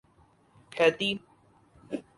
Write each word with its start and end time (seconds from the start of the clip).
ہیتی 0.77 1.09